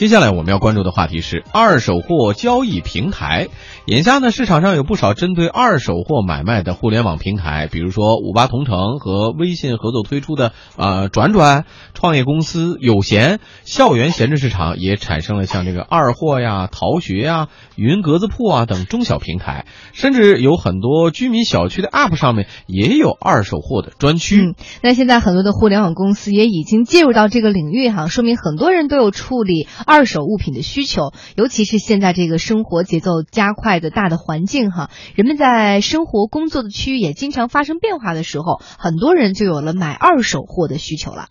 [0.00, 3.48] 接下来我们要关注的话题是二手货交易平台。
[3.84, 24.54] 眼下呢，市场上有不少针对二手货买卖的互联网平台，比如说五八同城和微信合作推出的呃转转创业公司有闲校园闲置市场，也产生了像这个二货呀、淘学呀、云格子铺啊等中小平台，甚至有很多居民小区的 App 上面也有二手货的专区。
[24.82, 29.68] 那现在很多的互联网公司也已经介入到这个领域哈，说明很多人都有处理。
[29.90, 41.26] 二手物品的需求，尤其是现在这个生活节奏加快的大的环境哈，人们在生活工作的区域也经常发生变化的时候，很多人就有了买二手货的需求了。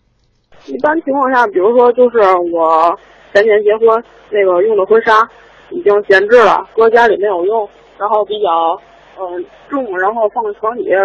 [0.66, 2.18] 一般情况下，比如说就是
[2.52, 2.98] 我
[3.32, 5.26] 前年结婚那个用的婚纱
[5.70, 7.66] 已经闲置了，搁家里没有用，
[7.98, 8.76] 然后比较
[9.16, 9.40] 嗯
[9.70, 11.00] 重，然后放在床底下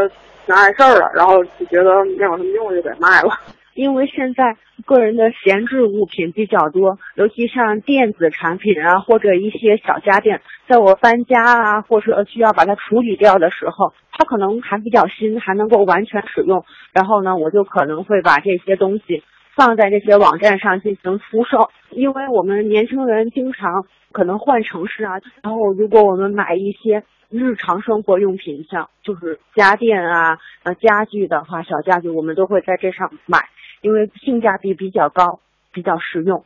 [0.45, 3.31] 挺碍事儿的，然后就觉得没有什么用，就给卖了。
[3.75, 16.63] 因为现在个人的闲置物品比较多，尤其像电子产品啊，或者一些小家电，在我搬家啊，或者需要把它处理掉的时候，它可能还比较新，还能够完全使用。
[16.93, 19.23] 然后呢，我就可能会把这些东西
[19.55, 21.69] 放在这些网站上进行出售。
[21.91, 27.03] 因为我们年轻人经常可能换城市啊，然后如果我们买一些。
[27.31, 33.39] 日常生活用品，像就是家电啊、呃家具的话，小家具我们都会在这上买，
[33.85, 35.39] 因为性价比比较高，
[35.71, 36.43] 比较实用。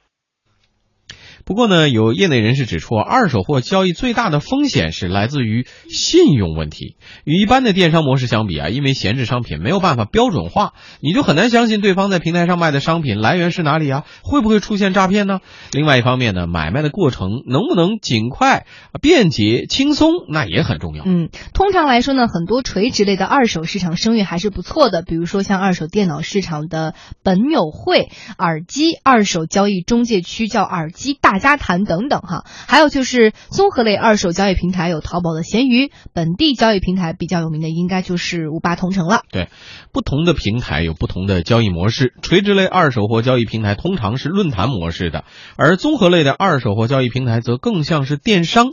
[1.46, 6.96] 不过呢，有业内人士指出，二手货交易最大的风险是来自于信用问题。
[7.24, 14.04] 与一般的电商模式相比啊，因为闲置商品没有办法标准化，你就很难相信对方在平台上卖的商品来源是哪里啊？
[14.22, 15.40] 会不会出现诈骗呢？
[15.72, 18.68] 另外一方面呢，买卖的过程能不能尽快、
[19.02, 21.04] 便捷、轻松，那也很重要。
[21.08, 31.29] 嗯，通常来说呢，很多垂直类的二手市场声誉还是不错的，比如说像二手电脑市场的本友会、耳机二手交易中介区叫耳机大。
[31.38, 39.22] 家谈等等哈，还有就是综合类二手交易平台有淘宝的闲鱼，本地交易平台比较有名的应该就是五八同城了。
[39.32, 39.50] 对，
[39.92, 45.26] 不同的平台有不同的交易模式，垂直类二手货交易平台通常是论坛模式的，
[45.58, 48.68] 而综合类的二手货交易平台则更像是电商。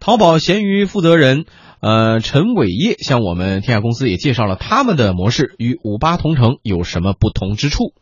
[0.00, 1.44] 淘宝闲鱼负责人
[1.80, 7.92] 呃陈伟业向我们天下公司也介绍了他们的模式与五八同城有什么不同之处。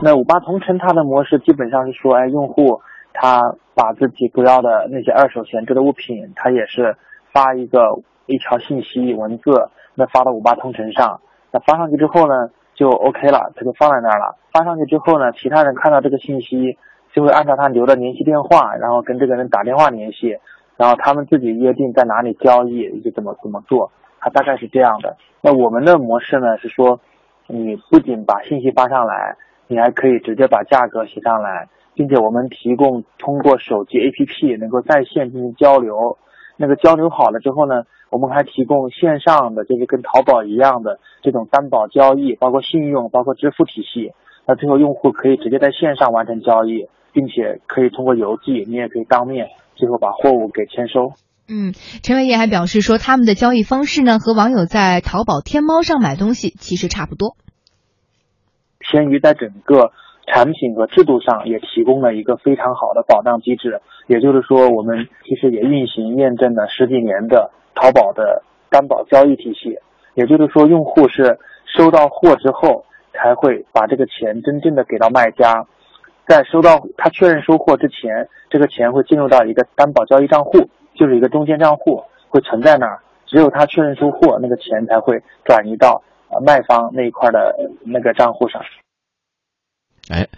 [0.00, 2.80] 那五八同城它的模式基本上是说，哎，用户。
[3.20, 6.96] 他把自己不要的那些二手闲置的物品，他也是
[7.32, 11.20] 发一个一条信息文字，那发到五八同城上，
[11.50, 14.36] 那发上去之后呢，就 OK 了，他就放在那儿了。
[14.52, 16.78] 发上去之后呢，其他人看到这个信息，
[17.12, 20.38] 就会按照他留的联系电话，然后跟这个人打电话联系，
[20.76, 23.90] 然后他们自己约定在哪里交易，就怎么怎么做，
[24.20, 25.16] 他大概是这样的。
[25.40, 27.00] 那我们的模式呢是说，
[27.48, 29.34] 你不仅把信息发上来，
[29.66, 31.66] 你还可以直接把价格写上来。
[31.98, 36.16] 并且我们提供通过手机 APP 能够在线进行交流，
[36.56, 44.12] 那个交流好了之后呢，我们还提供线上的，就是跟淘宝一样的这种担保交易，包括信用，包括支付体系。
[44.46, 51.14] 那最后用户可以直接在线上完成交易，并且可以通过邮寄，你也可以当面最后把货物给签收。
[51.48, 57.34] 嗯，陈伟业还表示说，他们的交易方式呢和网友在淘宝、天猫上买东西其实差不多。
[58.88, 59.90] 闲鱼在整个。
[60.30, 69.78] 产品和制度上也提供了一个非常好的保障机制，也就是说，我们其实也运行验证了十几年的淘宝的担保交易体系。
[70.14, 75.66] 也就是说，用户是收到货之后才会把这个钱真正的给到卖家，
[76.26, 88.60] 在收到他确认收货之前，这个钱会进入到一个担保交易账户，就是一个中间账户会存在那儿，只有他确认收货，那个钱才会转移到呃卖方那一块的那个账户上。
[90.08, 90.28] 哎，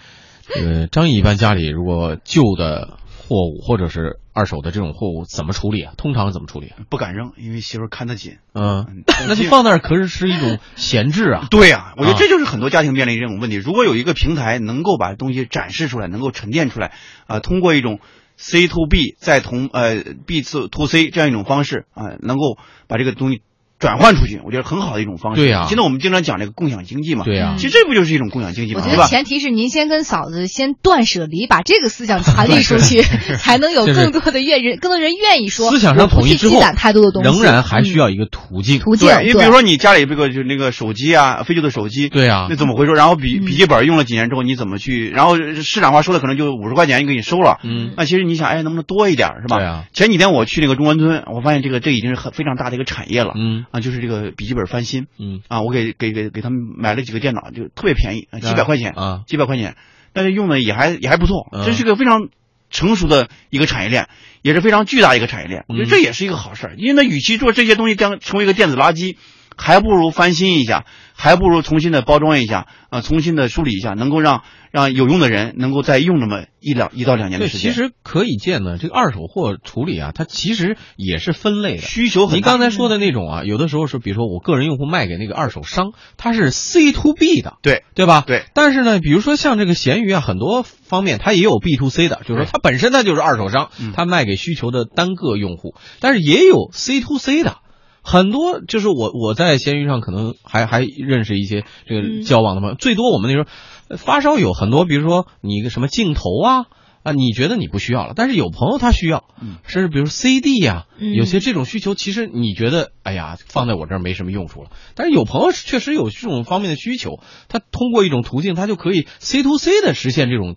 [0.47, 2.99] 这个张毅一般家里如果旧的
[3.29, 5.93] 货物或者是二手的这种货物怎么处理啊？
[5.97, 6.73] 通常怎么处理？
[6.89, 8.39] 不敢扔，因为媳妇看得紧。
[8.55, 11.47] 嗯，那就放那儿，可是是一种闲置啊。
[11.51, 13.57] 对呀，我觉得这就是很多家庭面临这种问题。
[13.57, 16.93] 如果有一个平台能够把东西展示出来，能够沉淀出来，
[17.27, 18.01] 啊，通过一种
[18.37, 22.59] C to B 再同呃 B to to C 这样一种方式啊，能够
[22.89, 23.43] 把这个东西。
[23.81, 25.41] 转换出去，我觉得很好的一种方式。
[25.41, 27.25] 对呀，现在我们经常讲这个共享经济嘛。
[27.25, 28.83] 对呀，其实这不就是一种共享经济吗？
[28.85, 33.03] 我觉得前提是您先跟嫂子先断舍离，把这个思想传递出去，
[33.41, 35.71] 才能有更多的愿人，更多人愿意说。
[35.71, 38.79] 思想上统一之后，太多的东西，仍然还需要一个途径。
[38.81, 42.93] 途径，因为比如说你家里这个就那个手机啊，废旧的手机，对呀，那怎么回收？
[42.93, 45.09] 然后笔笔记本用了几年之后，你怎么去？
[45.09, 47.59] 然后市场化收的可能就五十块钱给你收了。
[47.65, 49.57] 嗯，那其实你想，哎，能不能多一点，是吧？
[49.57, 49.85] 对啊。
[49.95, 53.33] 前几天我去那个中关村，我发现这个这已经是很非常大的一个产业了。
[53.37, 54.47] 嗯，啊，就是这个笔。
[54.47, 59.77] 记本翻新，嗯啊，我给给给给他们买了几个电脑，就特别便宜，几百块钱啊，几百块钱，
[60.13, 62.29] 但是用的也还也还不错，这是个非常
[62.69, 64.09] 成熟的一个产业链，
[64.43, 65.65] 也是非常巨大一个产业链。
[65.69, 69.17] 我觉得嗯这也是一个好事儿，因为呢，与其做这些东西将成为一个电子垃圾，
[69.61, 77.73] 还不如翻新一下，还不如重新的包装一下，啊、重新的梳理一下，能够让让有用的人能够再用那么一两一到两年的对，时间。
[77.73, 81.83] 其实可以见呢，这个二手货处理啊，它其实也是分类的。
[81.83, 82.35] 需求很大。
[82.37, 88.25] 您刚才说的那种啊，有的时候是，比如说我个人用户卖给那个二手商，它是 C to B 的，对对吧？
[88.27, 88.45] 对。
[88.55, 97.59] 但是呢，比如说像这个闲鱼啊，很多方面它也有 B to C 的，就是说它本身它就是二手商嗯，它卖给需求的单个用户，但是也有 C to C 的。
[98.03, 102.23] 很多就是我我在闲鱼上可能还还认识一些这个嗯。
[102.23, 103.49] 交往的朋友，最多我们那时候
[103.89, 106.67] 呃发烧友很多，比如说你一个什么镜头啊
[107.03, 109.57] 啊，你觉得你不需要了，但是有朋友他需要，嗯。
[109.67, 111.15] 甚至比如 CD 呀、嗯。
[111.15, 120.57] 有些这种需求，其实你觉得哎呀放在我这儿没什么用处了，但是有朋友确实有这种方面的需求，他通过一种途径，他就可以 C to C 的实现这种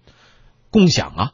[0.70, 1.32] 共享啊，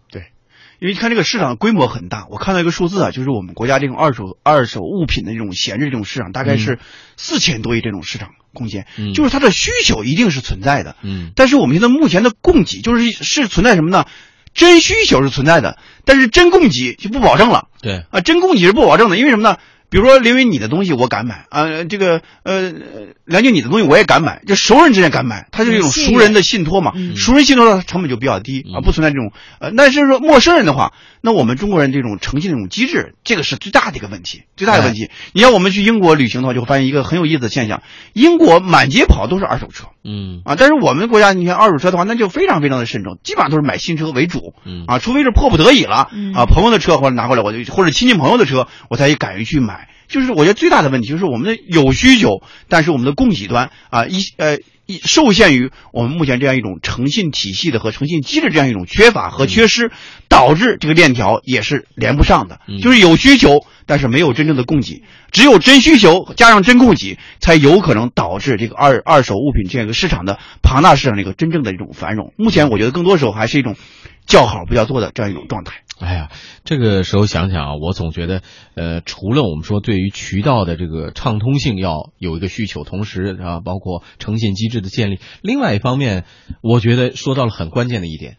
[0.80, 6.80] 因为看这个市场规模很大，我看到一个数字啊，就是我们国家这种二手二手物品的这种闲置这种市场，大概是
[7.18, 14.06] 四千多亿这种市场空间，嗯就是它的需求一定是存在的，嗯但是我们现在目前的供给就是是存在什么呢？
[14.54, 18.20] 真需求是存在的，但是真供给就不保证了对，啊！
[18.20, 19.58] 真供给是不保证的，因为什么呢？
[19.90, 22.72] 比如说，林云你的东西我敢买啊，这个呃，
[23.26, 26.92] 梁静你的东西我也敢买，就熟人之间敢买，它是一种熟人的信托嘛。
[26.96, 35.10] 嗯熟人信托的成本就比较低啊，嗯不存在这种呃，但是说陌生人的话，那我们中国人这种诚信的这种机制，这个是最大的一个问题，最大的问题。
[35.34, 37.82] 你像我们去英国旅行的话，就会发现一个很有意思的现象，
[38.14, 39.88] 英国满街跑都是二手车。
[40.04, 49.79] 嗯啊，但是我们国家，你看二手车的话，那就非常非常的慎重，基本上都是买新车为主嗯啊，除非是迫不得已了嗯啊，朋友的车或者拿过来，我就或者亲戚朋友的车，我才敢于去买。
[50.10, 59.92] 就是我觉得最大的问题就是我们的有需求，但是我们的供给端啊一呃一受限于我们目前这样一种诚信体系的和诚信机制这样一种缺乏和缺失，
[60.28, 62.80] 导致这个链条也是连不上的嗯。
[62.80, 72.34] 就是有需求，但是没有真正的供给，只有真需求加上真供给，才有可能导致这个二二手物品这样一个市场的庞大市场的一个真正的一种繁荣。
[72.36, 73.76] 目前我觉得更多时候还是一种
[74.26, 75.84] 叫好不叫座的这样一种状态。
[76.00, 76.32] 哎呀，
[76.64, 78.42] 这个时候想想啊，我总觉得，
[78.74, 86.24] 呃，除了我们说对于渠道的这个畅通性要有一个需求，同时啊，包括诚信机制的建立，另外一方面，
[86.62, 88.38] 我觉得说到了很关键的一点，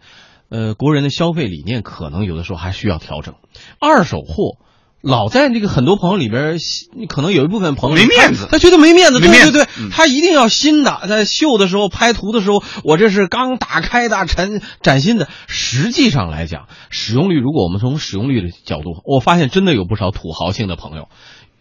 [0.49, 3.35] 呃，国人的消费理念可能有的时候还需要调整。
[3.79, 4.57] 二手货
[5.02, 6.58] 老在这个很多朋友里边，
[7.08, 15.29] 可能有一部分朋友没面子他他觉得没面子，没面子对对对，嗯他一定要新的，在秀的时候拍图的时候，我这是刚打开的，崭崭新的。
[15.47, 21.08] 实际上来讲，使用率，如果我们从使用率的角度，我发现真的有不少土豪性的朋友，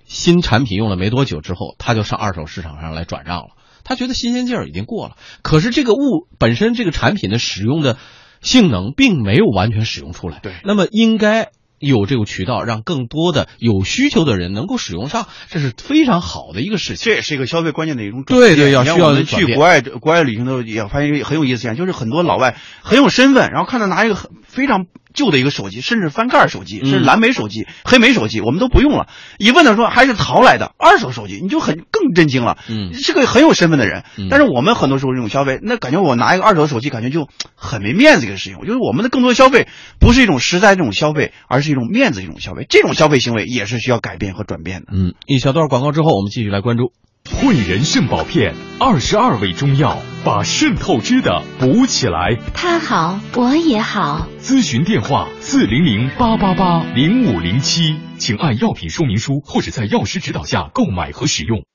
[0.06, 3.50] 新产品用了没多久之后，他就上二手市场上来转让了。
[3.86, 7.97] 他觉得新鲜劲儿已经过了，可是这个物本身这个产品的使用的
[8.41, 10.39] 性能并没有完全使用出来。
[10.44, 17.05] 对那么应该有这个渠道，让更多的有需求的人能够使用上，这是非常好的一个事情。
[17.05, 18.55] 这也是一个消费观念的一种转变。
[18.55, 29.07] 对对要需要去国外国外旅行的时候，也发现很有意思就是很多老外很有身份，然后看到拿一个很非常旧的一个手机，甚至翻盖手机，嗯是蓝莓手机、黑莓手机，我们都不用了。
[29.38, 32.57] 一问他说还是淘来的二手手机，你就很更震惊了。
[32.67, 38.57] 嗯是个很有身份的人嗯，但是我们很多时候这种消费，那感觉我拿一个二手手机，感觉就很没面子一个事情。
[38.59, 39.67] 我觉得我们的更多消费
[40.00, 42.65] 不是一种实在这种消费，而是一种面子这种消费。
[42.69, 44.88] 这种消费行为也是需要改变和转变的。
[44.91, 46.93] 嗯，一小段广告之后，我们继续来关注。
[47.31, 52.38] 汇仁肾宝片，二十二味中药，把渗透支的补起来。
[52.53, 54.27] 他好，我也好。
[54.41, 61.68] 咨询电话：四零零八八八零五零七，请按药品说明书或者在药师指导下购买和使用。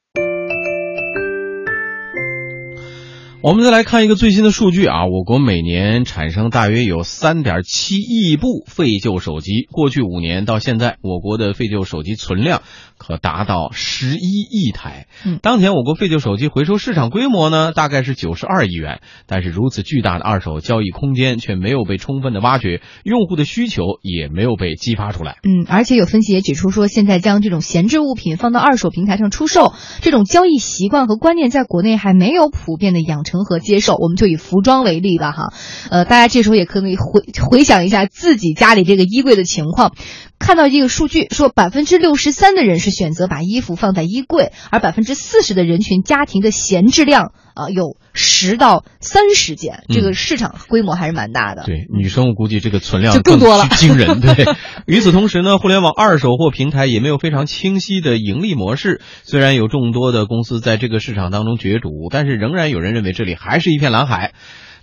[3.44, 9.68] 我们再来看一个最新的数据啊，我国每年产生大约有三点七亿部废旧手机。
[9.70, 12.62] 过去五年到现在，我国的废旧手机存量
[12.96, 15.08] 可达到十一亿台。
[15.26, 19.02] 嗯当前我国废旧手机回收市场规模呢，大概是九十二亿元。
[19.26, 25.36] 但是如此巨大的二手交易空间却没有被充分的挖掘，用户的需求也没有被激发出来。
[25.42, 33.96] 嗯，而且有分析也指出说，现在将这种闲置物品放到二手平台上出售，这种交易习惯和观念在国内还没有普遍的养成和接受。
[33.96, 35.52] 我们就以服装为例吧，哈，
[35.90, 39.94] 呃，大家这时候也可以回回想一下自己家里这个衣柜的情况，
[40.38, 51.62] 看到这个数据说，百分之六十三的人是选择把衣服放在衣柜，而百分之四十的人群家庭的闲置量、呃有十到三十件，这个市场规模还是蛮大的。
[51.64, 54.20] 对，女生我估计这个存量就更多了惊人。
[54.22, 54.44] 对，
[54.86, 59.00] 与此同时呢，互联网二手货平台也没有非常清晰的盈利模式。
[59.22, 64.32] 虽然有众多的公司在这个市场当中角逐，但是仍然有人认为这里还是一片蓝海。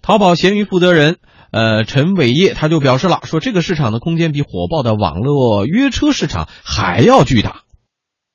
[0.02, 1.18] 淘宝闲鱼负责人
[1.52, 7.62] 呃，陈伟业他就表示了，说这个市场的空间比火爆的网络约车市场还要巨大。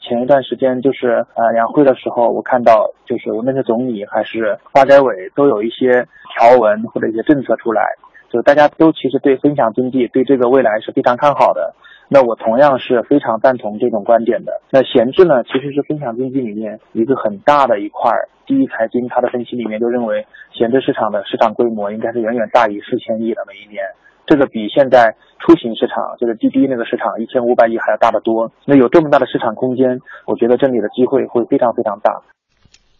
[0.07, 6.07] 前一段时间就是呃两会的时候，我看到就是无论是总理还是发改委都有一些
[6.39, 7.83] 条文或者一些政策出来，
[8.31, 11.75] 就大家都其实对分享经济对这个未来是非常看好的。
[12.09, 14.61] 那我同样是非常赞同这种观点的。
[14.71, 18.13] 那闲置呢，其实是分享经济里面一个很大的一块。
[18.47, 23.83] 第一财经它的分析里面就认为，闲置市场的市场规模应该是远远大于四千亿的每一年。
[24.27, 28.51] 这个比现在出行市场就是滴滴那个市场一千五百亿还要大得多。
[28.65, 32.23] 那有这么大的市场空间，我觉得这里的机会会非常非常大。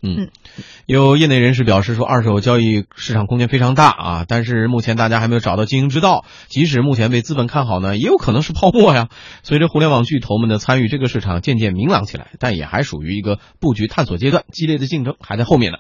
[0.07, 0.31] 嗯，
[0.87, 6.25] 有业内人士表示说，二手交易市场空间非常大啊，但是目前大家还没有找到经营之道。
[6.49, 9.09] 即使目前被资本看好呢，也有可能是泡沫呀。
[9.43, 15.79] 随着互联网巨头们的参与，这个市场渐渐明朗起来，但也还属于一个布局探索阶段，激烈的竞争还在后面呢。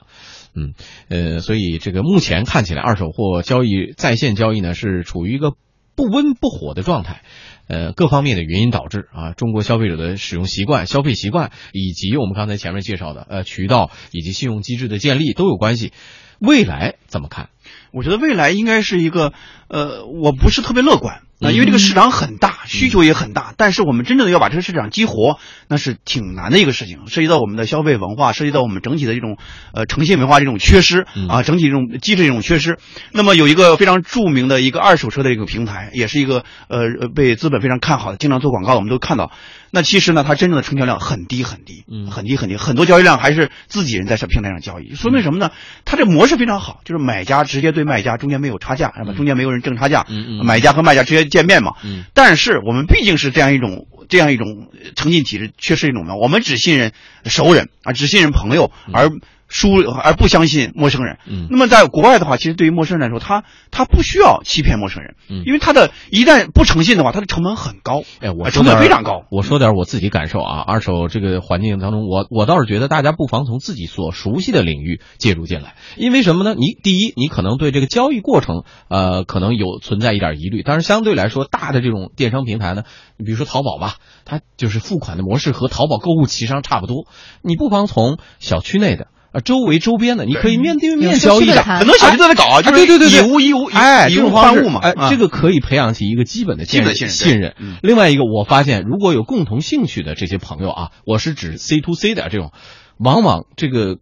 [0.54, 0.72] 嗯，
[1.08, 5.52] 呃，所以这个目前看起来，二手货交易在线交易呢是处于一个
[5.96, 7.22] 不温不火的状态。
[7.68, 15.92] 呃，各方面的原因导致啊，中国消费者的使用习惯、消费习惯，以及我们刚才前面介绍的呃渠道以及信用机制的建立都有关系。
[16.38, 17.48] 未来怎么看？
[17.92, 19.32] 我觉得未来应该是一个
[19.68, 29.38] 呃，我不是特别乐观啊，因为这个市场很大，需求也很大，但是我们真正的要把这个市场激活，那是挺难的一个事情，涉及到我们的消费文化，涉及到我们整体的这种
[29.72, 32.78] 呃诚信文化这种缺失啊，整体这种机制这种缺失。
[33.12, 39.30] 那么有一个非常著名的一个二手车的一个平台，也是一个呃被资本非常看好的，经常做广告，我们都看到。
[39.72, 45.50] 那其实呢，它真正的成交量很低很低，嗯，很低很低，很多交易量还是自己人在这平台上交易，说明什么呢？
[45.84, 49.12] 它这模式非常好，就是买家直接对卖家，中间没有差价，是吧？
[49.12, 52.04] 中间没有人挣差价，嗯嗯，买家和卖家直接见面嘛，嗯。
[52.14, 56.92] 但是我们毕竟是这样一种这样一种诚信体制，缺失一种呢，我们只信任
[57.24, 59.10] 熟人啊，只信任朋友，而。
[59.56, 59.70] 疏
[60.02, 69.24] 而不相信陌生人，嗯，那么在国外的话，其实对于陌生人来说，他他不需要欺骗陌生人，嗯，因为他的一旦不诚信的话，他的成本很高，哎，我成本非常高。
[69.30, 76.54] 我说点我自己感受啊，二手这个环境当中，我我倒是觉得大家不妨从自己所熟悉的领域介入进来，因为什么呢？
[76.54, 82.82] 你第一，你可能对这个交易过程，呃，可能有存在一点疑虑，但是相对来说，大的这种电商平台呢，
[83.16, 83.94] 你比如说淘宝吧，
[84.26, 87.06] 它就是付款的模式和淘宝购物其实上差不多，
[87.40, 89.06] 你不妨从小区内的。
[89.40, 97.54] 周围周边的，你可以面对面交易的，很多小区都在搞啊，对对对对，以物易物，哎，以物换物嘛，哎，这个可以培养起一个基本的信任信任。
[97.82, 102.52] 另外一个，我发现如果有共同兴趣的这些朋友啊，我是指 C to C 的这种，
[102.98, 103.98] 往往这个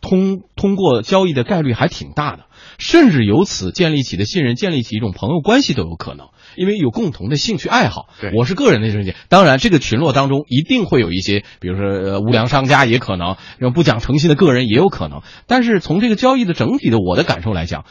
[0.00, 2.44] 通通过交易的概率还挺大的，
[2.80, 6.30] 甚至由此建立起的信任，建立起一种朋友关系都有可能。
[6.56, 9.14] 因为有共同的兴趣爱好，我是个人的理解。
[9.28, 13.36] 当然，这个群落当中一定会有一些，比如说无良商家，也可能
[13.72, 15.22] 不讲诚信的个人也有可能。
[15.46, 17.84] 但是从这个交易的整体的我的感受来讲，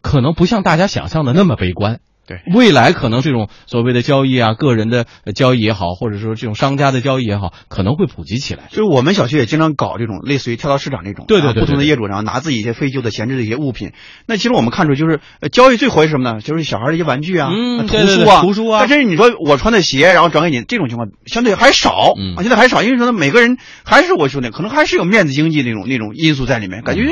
[0.00, 1.98] 可能不像大家想象的那么悲观。
[2.26, 8.64] 对，未来可能这种所谓的交易啊，个人的交易也好，或者说这种商家的交易也好，可能会普及起来。
[8.70, 13.92] 就是我们小区也经常搞这种类似于跳蚤市场这种，对对对，不同的业主然后拿自己一些废旧的闲置的一些物品。
[14.26, 16.40] 那其实我们看出就是呃交易最火是什么呢？
[16.40, 17.50] 就是小孩的一些玩具啊，
[17.86, 18.86] 图书啊，图书啊。
[18.88, 27.02] 但是你说我穿的鞋，然后转给你这种情况相对还少啊，现在还少，因为说每个人还是我兄弟，可能还是有面子经济那种那种因素在里面，感觉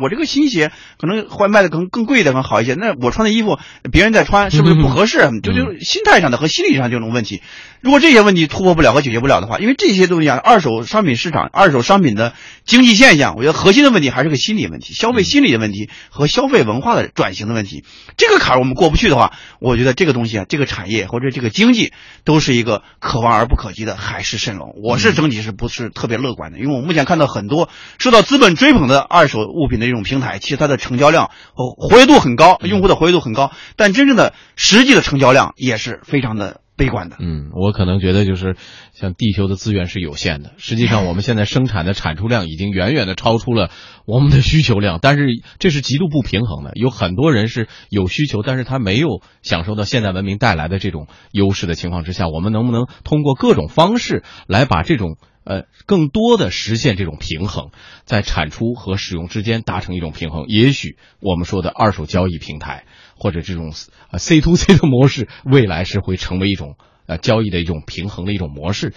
[0.00, 2.74] 我这个新鞋可能换卖的可能更贵的更好一些。
[2.74, 3.58] 那我穿的衣服
[3.90, 5.18] 别人在穿是不是不合适？
[5.42, 7.42] 就就心态上的和心理上这种问题，
[7.80, 17.84] 如果这些问题突破不了和解决不了的话，因为这些东西啊，二手商品市场、二手商品的经济现象，我觉得核心的问题还是个心理问题、消费心理的问题和消费文化的转型的问题。
[18.16, 21.92] 这个坎儿我们过不去的话，我觉得这个东西啊，这个产业或者这个经济
[22.24, 24.66] 都是一个可望而不可及的海市蜃楼。
[24.82, 26.58] 我是整体是不是特别乐观的？
[26.58, 35.30] 因为我目前看到很多受到资本追捧的二手物品的这种平台，其实它的成交量和活跃度很高，用户的活跃度很高，但真正的实际的成交。
[35.32, 37.16] 量也是非常的悲观的。
[37.20, 38.56] 嗯，我可能觉得就是
[38.92, 43.70] 像地球的资源是有限的，实际上我们现在生产的产出量已经远远的超出了
[44.06, 45.26] 我们的需求量，但是
[45.60, 46.72] 这是极度不平衡的。
[46.74, 57.70] 有很多人是有需求，但是他没有享受到现代文明带来的这种优势的情况之下，我们能不能通过各种方式来把这种呃更多的实现这种平衡，
[58.04, 60.46] 在产出和使用之间达成一种平衡？
[60.48, 62.84] 也许我们说的二手交易平台。
[63.20, 63.72] 或者这种
[64.10, 68.94] 啊 C to C 的模式，未来是会成为一种呃交易的一种平衡的一种模式。